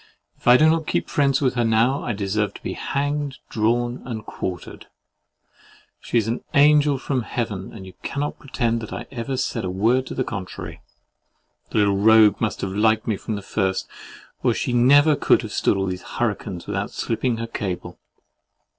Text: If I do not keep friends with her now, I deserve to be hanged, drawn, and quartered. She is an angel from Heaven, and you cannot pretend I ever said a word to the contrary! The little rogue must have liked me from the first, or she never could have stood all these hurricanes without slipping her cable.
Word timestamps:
If 0.35 0.47
I 0.47 0.57
do 0.57 0.67
not 0.67 0.87
keep 0.87 1.09
friends 1.09 1.41
with 1.41 1.53
her 1.53 1.63
now, 1.63 2.01
I 2.03 2.11
deserve 2.13 2.55
to 2.55 2.63
be 2.63 2.73
hanged, 2.73 3.37
drawn, 3.51 4.01
and 4.03 4.25
quartered. 4.25 4.87
She 5.99 6.17
is 6.17 6.27
an 6.27 6.43
angel 6.55 6.97
from 6.97 7.21
Heaven, 7.21 7.71
and 7.71 7.85
you 7.85 7.93
cannot 8.01 8.39
pretend 8.39 8.83
I 8.91 9.05
ever 9.11 9.37
said 9.37 9.63
a 9.63 9.69
word 9.69 10.07
to 10.07 10.15
the 10.15 10.23
contrary! 10.23 10.81
The 11.69 11.77
little 11.77 11.97
rogue 11.97 12.41
must 12.41 12.61
have 12.61 12.71
liked 12.73 13.05
me 13.05 13.15
from 13.15 13.35
the 13.35 13.43
first, 13.43 13.87
or 14.41 14.55
she 14.55 14.73
never 14.73 15.15
could 15.15 15.43
have 15.43 15.51
stood 15.53 15.77
all 15.77 15.85
these 15.85 16.01
hurricanes 16.01 16.65
without 16.65 16.89
slipping 16.89 17.37
her 17.37 17.45
cable. 17.45 17.99